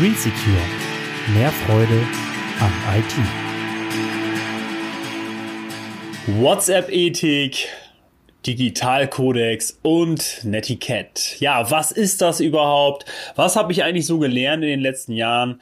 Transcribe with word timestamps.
Green 0.00 0.14
Secure. 0.14 0.56
Mehr 1.34 1.50
Freude 1.50 2.00
am 2.58 2.72
IT. 2.96 3.14
WhatsApp-Ethik, 6.40 7.68
Digitalkodex 8.46 9.78
und 9.82 10.42
Netiquette. 10.44 11.36
Ja, 11.40 11.70
was 11.70 11.92
ist 11.92 12.22
das 12.22 12.40
überhaupt? 12.40 13.04
Was 13.36 13.56
habe 13.56 13.72
ich 13.72 13.84
eigentlich 13.84 14.06
so 14.06 14.18
gelernt 14.18 14.62
in 14.62 14.70
den 14.70 14.80
letzten 14.80 15.12
Jahren? 15.12 15.60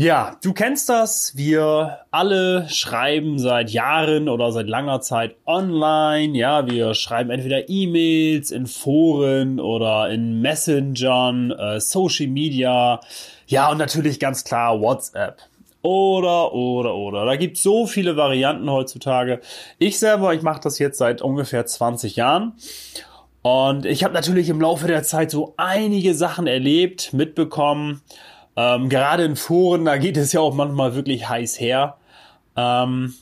Ja, 0.00 0.36
du 0.44 0.52
kennst 0.52 0.88
das. 0.88 1.36
Wir 1.36 1.98
alle 2.12 2.68
schreiben 2.68 3.40
seit 3.40 3.70
Jahren 3.70 4.28
oder 4.28 4.52
seit 4.52 4.68
langer 4.68 5.00
Zeit 5.00 5.34
online. 5.44 6.38
Ja, 6.38 6.70
wir 6.70 6.94
schreiben 6.94 7.30
entweder 7.30 7.68
E-Mails 7.68 8.52
in 8.52 8.68
Foren 8.68 9.58
oder 9.58 10.08
in 10.08 10.40
Messengern, 10.40 11.50
äh, 11.50 11.80
Social 11.80 12.28
Media. 12.28 13.00
Ja, 13.48 13.72
und 13.72 13.78
natürlich 13.78 14.20
ganz 14.20 14.44
klar 14.44 14.80
WhatsApp. 14.80 15.38
Oder, 15.82 16.54
oder, 16.54 16.94
oder. 16.94 17.24
Da 17.24 17.34
gibt 17.34 17.56
so 17.56 17.88
viele 17.88 18.16
Varianten 18.16 18.70
heutzutage. 18.70 19.40
Ich 19.80 19.98
selber, 19.98 20.32
ich 20.32 20.42
mache 20.42 20.60
das 20.60 20.78
jetzt 20.78 20.98
seit 20.98 21.22
ungefähr 21.22 21.66
20 21.66 22.14
Jahren. 22.14 22.52
Und 23.42 23.84
ich 23.84 24.04
habe 24.04 24.14
natürlich 24.14 24.48
im 24.48 24.60
Laufe 24.60 24.86
der 24.86 25.02
Zeit 25.02 25.32
so 25.32 25.54
einige 25.56 26.14
Sachen 26.14 26.46
erlebt, 26.46 27.12
mitbekommen. 27.12 28.00
Ähm, 28.58 28.88
gerade 28.88 29.22
in 29.22 29.36
Foren, 29.36 29.84
da 29.84 29.98
geht 29.98 30.16
es 30.16 30.32
ja 30.32 30.40
auch 30.40 30.52
manchmal 30.52 30.96
wirklich 30.96 31.28
heiß 31.28 31.60
her. 31.60 31.96
Ähm, 32.56 33.14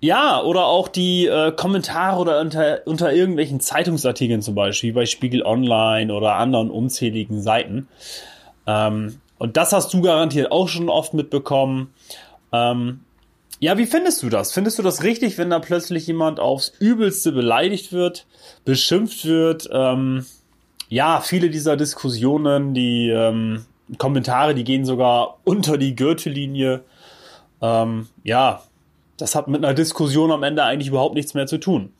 ja, 0.00 0.42
oder 0.42 0.66
auch 0.66 0.88
die 0.88 1.26
äh, 1.26 1.52
Kommentare 1.52 2.20
oder 2.20 2.40
unter, 2.40 2.80
unter 2.86 3.12
irgendwelchen 3.12 3.60
Zeitungsartikeln 3.60 4.42
zum 4.42 4.56
Beispiel, 4.56 4.90
wie 4.90 4.94
bei 4.94 5.06
Spiegel 5.06 5.44
Online 5.44 6.12
oder 6.12 6.34
anderen 6.34 6.72
unzähligen 6.72 7.40
Seiten. 7.40 7.86
Ähm, 8.66 9.20
und 9.38 9.56
das 9.56 9.72
hast 9.72 9.94
du 9.94 10.02
garantiert 10.02 10.50
auch 10.50 10.68
schon 10.68 10.88
oft 10.88 11.14
mitbekommen. 11.14 11.94
Ähm, 12.50 13.02
ja, 13.60 13.78
wie 13.78 13.86
findest 13.86 14.24
du 14.24 14.28
das? 14.28 14.52
Findest 14.52 14.76
du 14.76 14.82
das 14.82 15.04
richtig, 15.04 15.38
wenn 15.38 15.50
da 15.50 15.60
plötzlich 15.60 16.08
jemand 16.08 16.40
aufs 16.40 16.72
Übelste 16.80 17.30
beleidigt 17.30 17.92
wird, 17.92 18.26
beschimpft 18.64 19.24
wird? 19.24 19.70
Ähm, 19.72 20.26
ja, 20.88 21.20
viele 21.20 21.48
dieser 21.48 21.76
Diskussionen, 21.76 22.74
die 22.74 23.08
ähm, 23.08 23.66
Kommentare, 23.98 24.54
die 24.54 24.64
gehen 24.64 24.84
sogar 24.84 25.38
unter 25.44 25.78
die 25.78 25.94
Gürtellinie. 25.94 26.82
Ähm, 27.60 28.08
ja, 28.24 28.62
das 29.16 29.34
hat 29.34 29.48
mit 29.48 29.64
einer 29.64 29.74
Diskussion 29.74 30.32
am 30.32 30.42
Ende 30.42 30.64
eigentlich 30.64 30.88
überhaupt 30.88 31.14
nichts 31.14 31.34
mehr 31.34 31.46
zu 31.46 31.58
tun. 31.58 31.92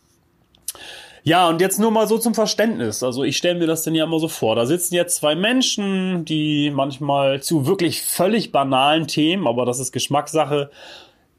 Ja, 1.24 1.48
und 1.48 1.60
jetzt 1.60 1.78
nur 1.78 1.92
mal 1.92 2.08
so 2.08 2.18
zum 2.18 2.34
Verständnis. 2.34 3.04
Also 3.04 3.22
ich 3.22 3.36
stelle 3.36 3.58
mir 3.58 3.68
das 3.68 3.82
denn 3.82 3.94
ja 3.94 4.04
immer 4.04 4.18
so 4.18 4.26
vor. 4.26 4.56
Da 4.56 4.66
sitzen 4.66 4.96
jetzt 4.96 5.16
zwei 5.16 5.36
Menschen, 5.36 6.24
die 6.24 6.72
manchmal 6.74 7.40
zu 7.40 7.66
wirklich 7.66 8.02
völlig 8.02 8.50
banalen 8.50 9.06
Themen, 9.06 9.46
aber 9.46 9.64
das 9.64 9.78
ist 9.78 9.92
Geschmackssache, 9.92 10.70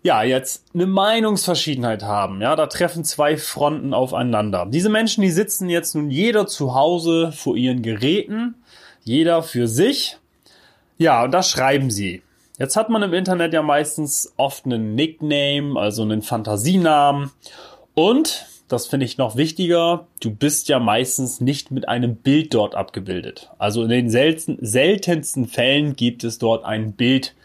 ja, 0.01 0.23
jetzt 0.23 0.65
eine 0.73 0.85
Meinungsverschiedenheit 0.85 2.03
haben. 2.03 2.41
Ja, 2.41 2.55
da 2.55 2.67
treffen 2.67 3.03
zwei 3.03 3.37
Fronten 3.37 3.93
aufeinander. 3.93 4.67
Diese 4.69 4.89
Menschen, 4.89 5.21
die 5.21 5.31
sitzen 5.31 5.69
jetzt 5.69 5.95
nun 5.95 6.09
jeder 6.09 6.47
zu 6.47 6.75
Hause 6.75 7.33
vor 7.33 7.55
ihren 7.57 7.81
Geräten, 7.81 8.55
jeder 9.03 9.43
für 9.43 9.67
sich 9.67 10.17
ja, 10.97 11.23
und 11.23 11.31
da 11.31 11.43
schreiben 11.43 11.91
sie. 11.91 12.21
Jetzt 12.59 12.75
hat 12.75 12.89
man 12.89 13.01
im 13.01 13.13
Internet 13.13 13.53
ja 13.53 13.61
meistens 13.61 14.33
oft 14.37 14.65
einen 14.65 14.95
Nickname, 14.95 15.79
also 15.79 16.03
einen 16.03 16.21
Fantasienamen. 16.21 17.31
Und, 17.95 18.45
das 18.67 18.87
finde 18.87 19.05
ich 19.05 19.17
noch 19.17 19.35
wichtiger, 19.35 20.07
du 20.21 20.31
bist 20.31 20.69
ja 20.69 20.79
meistens 20.79 21.41
nicht 21.41 21.71
mit 21.71 21.87
einem 21.89 22.15
Bild 22.15 22.53
dort 22.53 22.75
abgebildet. 22.75 23.49
Also 23.57 23.83
in 23.83 23.89
den 23.89 24.09
selten, 24.09 24.57
seltensten 24.61 25.47
Fällen 25.47 25.95
gibt 25.95 26.23
es 26.23 26.37
dort 26.37 26.63
ein 26.63 26.93
Bild 26.93 27.35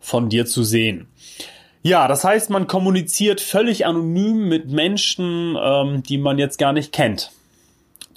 von 0.00 0.28
dir 0.28 0.46
zu 0.46 0.62
sehen. 0.62 1.08
Ja, 1.82 2.08
das 2.08 2.24
heißt, 2.24 2.50
man 2.50 2.66
kommuniziert 2.66 3.40
völlig 3.40 3.86
anonym 3.86 4.48
mit 4.48 4.68
Menschen, 4.68 5.56
ähm, 5.60 6.02
die 6.02 6.18
man 6.18 6.38
jetzt 6.38 6.58
gar 6.58 6.72
nicht 6.72 6.92
kennt. 6.92 7.30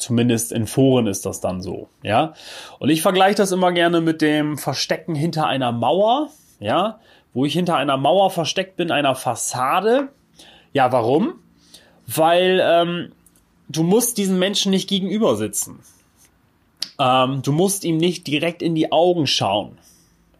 Zumindest 0.01 0.51
in 0.51 0.65
Foren 0.65 1.05
ist 1.05 1.27
das 1.27 1.41
dann 1.41 1.61
so, 1.61 1.87
ja. 2.01 2.33
Und 2.79 2.89
ich 2.89 3.03
vergleiche 3.03 3.35
das 3.35 3.51
immer 3.51 3.71
gerne 3.71 4.01
mit 4.01 4.23
dem 4.23 4.57
Verstecken 4.57 5.13
hinter 5.13 5.45
einer 5.45 5.71
Mauer, 5.71 6.29
ja, 6.59 6.99
wo 7.35 7.45
ich 7.45 7.53
hinter 7.53 7.75
einer 7.77 7.97
Mauer 7.97 8.31
versteckt 8.31 8.77
bin, 8.77 8.89
einer 8.89 9.13
Fassade. 9.13 10.09
Ja, 10.73 10.91
warum? 10.91 11.35
Weil 12.07 12.59
ähm, 12.63 13.11
du 13.69 13.83
musst 13.83 14.17
diesen 14.17 14.39
Menschen 14.39 14.71
nicht 14.71 14.89
gegenüber 14.89 15.35
sitzen. 15.35 15.81
Ähm, 16.97 17.43
du 17.43 17.51
musst 17.51 17.83
ihm 17.83 17.97
nicht 17.97 18.25
direkt 18.25 18.63
in 18.63 18.73
die 18.73 18.91
Augen 18.91 19.27
schauen, 19.27 19.77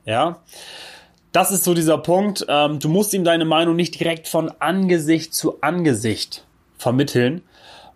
ja. 0.05 0.39
Das 1.31 1.51
ist 1.51 1.65
so 1.65 1.75
dieser 1.75 1.99
Punkt. 1.99 2.47
Ähm, 2.49 2.79
du 2.79 2.89
musst 2.89 3.13
ihm 3.13 3.23
deine 3.23 3.45
Meinung 3.45 3.75
nicht 3.75 3.99
direkt 3.99 4.27
von 4.27 4.51
Angesicht 4.57 5.35
zu 5.35 5.61
Angesicht 5.61 6.45
vermitteln, 6.79 7.43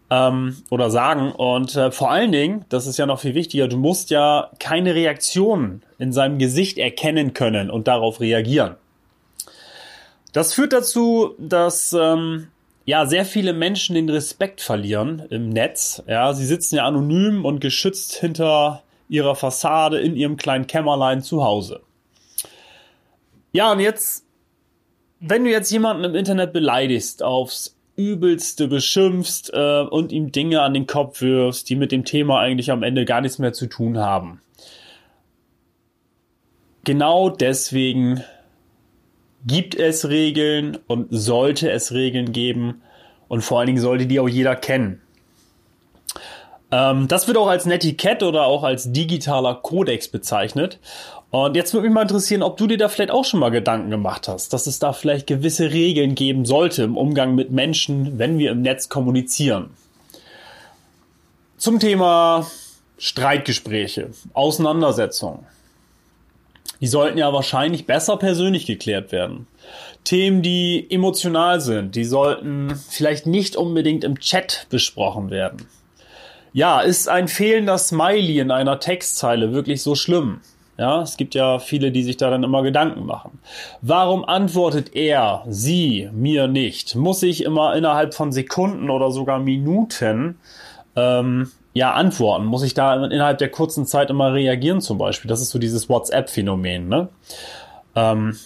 ähm, 0.10 0.58
oder 0.70 0.90
sagen. 0.90 1.32
Und 1.32 1.76
äh, 1.76 1.92
vor 1.92 2.12
allen 2.12 2.32
Dingen, 2.32 2.66
das 2.70 2.88
ist 2.88 2.98
ja 2.98 3.06
noch 3.06 3.20
viel 3.20 3.36
wichtiger, 3.36 3.68
du 3.68 3.78
musst 3.78 4.10
ja 4.10 4.52
keine 4.60 4.96
Reaktion 4.96 5.82
in 5.98 6.14
seinem 6.14 6.38
Gesicht 6.38 6.78
erkennen 6.78 7.34
können 7.34 7.70
und 7.70 7.88
darauf 7.88 8.20
reagieren. 8.20 8.76
Das 10.34 10.54
führt 10.54 10.74
dazu, 10.74 11.34
dass 11.40 11.94
ähm, 11.94 12.48
ja 12.86 13.06
sehr 13.06 13.26
viele 13.26 13.54
Menschen 13.54 13.96
den 13.96 14.10
Respekt 14.10 14.62
verlieren 14.62 15.24
im 15.30 15.50
Netz. 15.50 16.04
Ja, 16.08 16.34
sie 16.34 16.46
sitzen 16.46 16.76
ja 16.76 16.86
anonym 16.86 17.46
und 17.46 17.60
geschützt 17.60 18.16
hinter 18.16 18.84
ihrer 19.08 19.36
Fassade 19.36 20.00
in 20.00 20.16
ihrem 20.16 20.38
kleinen 20.38 20.68
Kämmerlein 20.68 21.22
zu 21.22 21.44
Hause. 21.44 21.82
Ja, 23.54 23.72
und 23.72 23.80
jetzt, 23.80 24.26
wenn 25.20 25.46
du 25.46 25.50
jetzt 25.50 25.72
jemanden 25.72 26.04
im 26.04 26.16
Internet 26.16 26.52
beleidigst 26.52 27.24
aufs 27.24 27.75
übelste 27.96 28.68
beschimpfst 28.68 29.52
äh, 29.54 29.82
und 29.82 30.12
ihm 30.12 30.32
Dinge 30.32 30.62
an 30.62 30.74
den 30.74 30.88
Kopf 30.88 31.22
wirfst, 31.22 31.70
die 31.70 31.76
mit 31.76 31.92
dem 31.92 32.06
Thema 32.06 32.40
eigentlich 32.40 32.72
am 32.72 32.84
Ende 32.84 33.06
gar 33.06 33.22
nichts 33.22 33.40
mehr 33.40 33.54
zu 33.54 33.68
tun 33.68 33.98
haben. 33.98 34.42
Genau 36.84 37.30
deswegen 37.30 38.24
gibt 39.46 39.76
es 39.76 40.10
Regeln 40.10 40.78
und 40.88 41.08
sollte 41.10 41.72
es 41.72 41.94
Regeln 41.94 42.32
geben 42.32 42.82
und 43.28 43.42
vor 43.42 43.60
allen 43.60 43.68
Dingen 43.68 43.82
sollte 43.82 44.06
die 44.06 44.20
auch 44.20 44.30
jeder 44.30 44.56
kennen. 44.56 45.02
Ähm, 46.76 47.08
das 47.08 47.28
wird 47.28 47.38
auch 47.38 47.48
als 47.48 47.66
Netiquette 47.66 48.28
oder 48.28 48.46
auch 48.46 48.64
als 48.64 48.92
digitaler 48.92 49.56
Kodex 49.56 50.10
bezeichnet. 50.10 50.80
Und 51.32 51.56
jetzt 51.56 51.74
würde 51.74 51.88
mich 51.88 51.94
mal 51.94 52.02
interessieren, 52.02 52.44
ob 52.44 52.58
du 52.58 52.68
dir 52.68 52.78
da 52.78 52.90
vielleicht 52.90 53.12
auch 53.12 53.24
schon 53.24 53.40
mal 53.40 53.50
Gedanken 53.50 53.90
gemacht 53.90 54.28
hast, 54.28 54.52
dass 54.52 54.68
es 54.68 54.80
da 54.80 54.92
vielleicht 54.92 55.26
gewisse 55.26 55.72
Regeln 55.72 56.16
geben 56.16 56.46
sollte 56.46 56.84
im 56.84 56.98
Umgang 56.98 57.34
mit 57.34 57.52
Menschen, 57.52 58.20
wenn 58.20 58.38
wir 58.38 58.52
im 58.52 58.62
Netz 58.62 58.90
kommunizieren. 58.90 59.70
Zum 61.58 61.80
Thema 61.80 62.46
Streitgespräche, 62.98 64.10
Auseinandersetzungen. 64.34 65.46
Die 66.82 66.88
sollten 66.88 67.18
ja 67.18 67.32
wahrscheinlich 67.32 67.86
besser 67.86 68.18
persönlich 68.18 68.66
geklärt 68.66 69.14
werden. 69.14 69.48
Themen, 70.04 70.42
die 70.42 70.86
emotional 70.90 71.62
sind, 71.62 71.96
die 71.96 72.04
sollten 72.04 72.76
vielleicht 72.90 73.28
nicht 73.28 73.56
unbedingt 73.56 74.04
im 74.04 74.20
Chat 74.20 74.68
besprochen 74.70 75.30
werden. 75.30 75.66
Ja, 76.56 76.80
ist 76.80 77.10
ein 77.10 77.28
fehlender 77.28 77.78
Smiley 77.78 78.40
in 78.40 78.50
einer 78.50 78.80
Textzeile 78.80 79.52
wirklich 79.52 79.82
so 79.82 79.94
schlimm? 79.94 80.40
Ja, 80.78 81.02
es 81.02 81.18
gibt 81.18 81.36
ja 81.36 81.60
viele, 81.60 81.92
die 81.92 82.02
sich 82.02 82.16
da 82.16 82.30
dann 82.30 82.46
immer 82.46 82.64
Gedanken 82.64 83.06
machen. 83.06 83.40
Warum 83.82 84.24
antwortet 84.24 84.96
er, 84.96 85.44
sie, 85.50 86.10
mir 86.14 86.48
nicht? 86.48 86.96
Muss 86.96 87.24
ich 87.24 87.44
immer 87.44 87.76
innerhalb 87.76 88.14
von 88.14 88.32
Sekunden 88.32 88.90
oder 88.90 89.12
sogar 89.12 89.40
Minuten 89.40 90.38
ähm, 90.96 91.52
ja 91.74 91.92
antworten? 91.92 92.46
Muss 92.46 92.64
ich 92.64 92.74
da 92.74 93.04
innerhalb 93.06 93.40
der 93.40 93.52
kurzen 93.52 93.86
Zeit 93.86 94.10
immer 94.10 94.34
reagieren 94.34 94.80
zum 94.80 94.98
Beispiel? 94.98 95.28
Das 95.28 95.42
ist 95.42 95.50
so 95.50 95.60
dieses 95.60 95.90
WhatsApp-Phänomen. 95.90 96.88
Ne? 96.88 97.10
Ähm, 97.96 98.38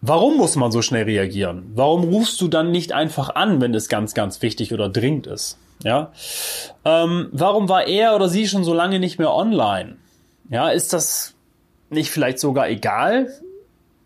warum 0.00 0.36
muss 0.36 0.54
man 0.54 0.70
so 0.70 0.80
schnell 0.80 1.06
reagieren? 1.06 1.72
Warum 1.74 2.04
rufst 2.04 2.40
du 2.40 2.46
dann 2.46 2.70
nicht 2.70 2.92
einfach 2.92 3.34
an, 3.34 3.60
wenn 3.60 3.74
es 3.74 3.88
ganz, 3.88 4.14
ganz 4.14 4.42
wichtig 4.42 4.72
oder 4.72 4.88
dringend 4.88 5.26
ist? 5.26 5.58
Ja. 5.82 6.12
Ähm, 6.84 7.28
warum 7.32 7.68
war 7.68 7.86
er 7.86 8.14
oder 8.14 8.28
sie 8.28 8.48
schon 8.48 8.64
so 8.64 8.74
lange 8.74 8.98
nicht 8.98 9.18
mehr 9.18 9.32
online? 9.32 9.96
Ja, 10.50 10.70
ist 10.70 10.92
das 10.92 11.34
nicht 11.90 12.10
vielleicht 12.10 12.38
sogar 12.38 12.68
egal? 12.68 13.28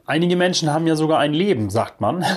Einige 0.05 0.37
Menschen 0.37 0.73
haben 0.73 0.87
ja 0.87 0.97
sogar 0.97 1.19
ein 1.19 1.33
Leben, 1.33 1.71
sagt 1.71 2.01
man. 2.01 2.25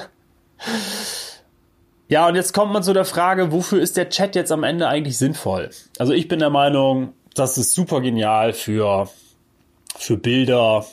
Ja, 2.07 2.27
und 2.27 2.35
jetzt 2.35 2.53
kommt 2.53 2.71
man 2.71 2.83
zu 2.83 2.93
der 2.93 3.03
Frage, 3.03 3.51
wofür 3.51 3.81
ist 3.81 3.97
der 3.97 4.09
Chat 4.09 4.35
jetzt 4.35 4.51
am 4.51 4.63
Ende 4.63 4.87
eigentlich 4.87 5.17
sinnvoll? 5.17 5.71
Also 5.97 6.13
ich 6.13 6.27
bin 6.27 6.37
der 6.37 6.51
Meinung, 6.51 7.13
das 7.33 7.57
ist 7.57 7.73
super 7.73 7.99
genial 7.99 8.53
für, 8.53 9.09
für 9.97 10.15
Bilder, 10.15 10.85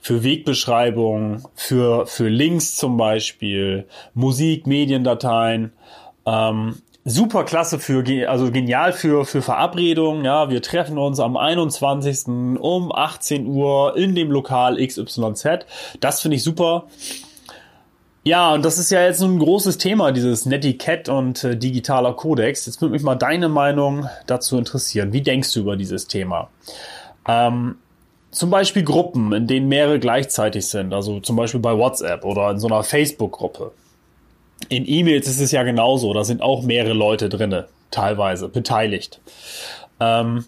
für 0.00 0.24
Wegbeschreibungen, 0.24 1.44
für, 1.54 2.06
für 2.06 2.28
Links 2.28 2.74
zum 2.74 2.96
Beispiel, 2.96 3.86
Musik, 4.12 4.66
Mediendateien. 4.66 5.72
Ähm, 6.26 6.82
super 7.04 7.44
klasse 7.44 7.78
für, 7.78 8.04
also 8.28 8.50
genial 8.50 8.92
für, 8.92 9.24
für 9.24 9.42
Verabredungen. 9.42 10.24
Ja, 10.24 10.50
wir 10.50 10.62
treffen 10.62 10.98
uns 10.98 11.20
am 11.20 11.36
21. 11.36 12.26
um 12.26 12.92
18 12.92 13.46
Uhr 13.46 13.96
in 13.96 14.14
dem 14.14 14.30
Lokal 14.30 14.84
XYZ. 14.84 15.66
Das 16.00 16.22
finde 16.22 16.36
ich 16.36 16.42
super. 16.42 16.86
Ja, 18.26 18.54
und 18.54 18.64
das 18.64 18.78
ist 18.78 18.90
ja 18.90 19.04
jetzt 19.04 19.20
ein 19.20 19.38
großes 19.38 19.76
Thema, 19.76 20.10
dieses 20.10 20.46
Netiquette 20.46 21.12
und 21.12 21.44
äh, 21.44 21.58
digitaler 21.58 22.14
Kodex. 22.14 22.64
Jetzt 22.64 22.80
würde 22.80 22.92
mich 22.92 23.02
mal 23.02 23.16
deine 23.16 23.50
Meinung 23.50 24.08
dazu 24.26 24.56
interessieren. 24.56 25.12
Wie 25.12 25.20
denkst 25.20 25.52
du 25.52 25.60
über 25.60 25.76
dieses 25.76 26.06
Thema? 26.06 26.48
Ähm, 27.28 27.76
zum 28.30 28.48
Beispiel 28.48 28.82
Gruppen, 28.82 29.34
in 29.34 29.46
denen 29.46 29.68
mehrere 29.68 30.00
gleichzeitig 30.00 30.66
sind, 30.66 30.94
also 30.94 31.20
zum 31.20 31.36
Beispiel 31.36 31.60
bei 31.60 31.76
WhatsApp 31.76 32.24
oder 32.24 32.50
in 32.50 32.58
so 32.58 32.66
einer 32.66 32.82
Facebook-Gruppe. 32.82 33.72
In 34.68 34.88
E-Mails 34.88 35.28
ist 35.28 35.40
es 35.40 35.52
ja 35.52 35.62
genauso, 35.62 36.12
da 36.12 36.24
sind 36.24 36.42
auch 36.42 36.62
mehrere 36.62 36.94
Leute 36.94 37.28
drinne, 37.28 37.68
teilweise 37.90 38.48
beteiligt. 38.48 39.20
Ähm, 40.00 40.44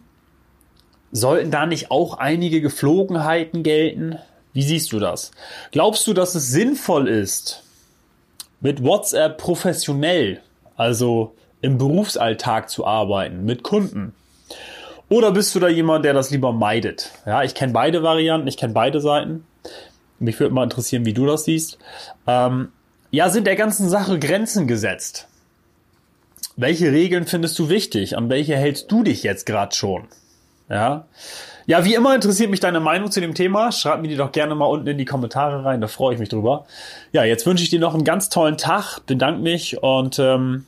sollten 1.13 1.51
da 1.51 1.67
nicht 1.67 1.91
auch 1.91 2.19
einige 2.19 2.61
Geflogenheiten 2.61 3.63
gelten? 3.63 4.19
Wie 4.53 4.63
siehst 4.63 4.93
du 4.93 4.99
das? 4.99 5.33
Glaubst 5.71 6.07
du, 6.07 6.13
dass 6.13 6.35
es 6.35 6.49
sinnvoll 6.49 7.09
ist, 7.09 7.63
mit 8.61 8.83
WhatsApp 8.83 9.39
professionell, 9.39 10.41
also 10.77 11.35
im 11.61 11.79
Berufsalltag 11.79 12.71
zu 12.71 12.87
arbeiten, 12.87 13.45
mit 13.45 13.63
Kunden? 13.63 14.15
Oder 15.09 15.31
bist 15.31 15.55
du 15.55 15.61
da 15.61 15.69
jemand, 15.69 16.05
der 16.05 16.15
das 16.15 16.31
lieber 16.31 16.53
meidet? 16.53 17.13
Ja, 17.27 17.43
ich 17.45 17.55
kenne 17.55 17.73
beide 17.73 18.03
Varianten, 18.03 18.49
ich 18.49 18.57
kenne 18.57 18.73
beide 18.73 19.01
Seiten. 19.01 19.47
Mich 20.19 20.41
würde 20.41 20.55
mal 20.55 20.65
interessieren, 20.65 21.05
wie 21.05 21.13
du 21.13 21.27
das 21.27 21.45
siehst. 21.45 21.79
Ähm, 22.27 22.73
ja, 23.17 23.31
sind 23.31 23.47
der 23.47 23.57
ganzen 23.57 23.89
Sache 23.89 24.19
Grenzen 24.19 24.67
gesetzt? 24.67 25.27
Welche 26.55 26.93
Regeln 26.93 27.25
findest 27.25 27.59
du 27.59 27.71
wichtig? 27.71 28.15
An 28.15 28.29
welche 28.29 28.55
hältst 28.57 28.93
du 28.93 29.03
dich 29.03 29.23
jetzt 29.23 29.47
gerade 29.47 29.75
schon? 29.75 30.09
Ja. 30.69 31.07
Ja, 31.65 31.87
wie 31.87 31.95
immer 31.95 32.15
interessiert 32.15 32.51
mich 32.51 32.61
deine 32.61 32.79
Meinung 32.79 33.11
zu 33.11 33.23
dem 33.23 33.35
Thema. 33.35 33.73
Schreib 33.73 34.03
mir 34.03 34.09
die 34.09 34.17
doch 34.17 34.33
gerne 34.33 34.55
mal 34.55 34.67
unten 34.67 34.87
in 34.89 34.99
die 34.99 35.07
Kommentare 35.07 35.65
rein, 35.65 35.81
da 35.81 35.89
freue 35.89 36.13
ich 36.13 36.21
mich 36.21 36.29
drüber. 36.29 36.67
Ja, 37.13 37.25
jetzt 37.25 37.47
wünsche 37.47 37.65
ich 37.65 37.71
dir 37.71 37.81
noch 37.81 37.95
einen 37.95 38.05
ganz 38.05 38.29
tollen 38.29 38.59
Tag, 38.59 39.01
bedanke 39.07 39.41
mich 39.41 39.83
und 39.83 40.19
ähm, 40.19 40.67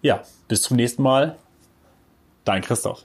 ja, 0.00 0.22
bis 0.48 0.62
zum 0.62 0.78
nächsten 0.78 1.02
Mal. 1.02 1.36
Dein 2.46 2.62
Christoph. 2.62 3.04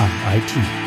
an 0.00 0.38
IT. 0.38 0.79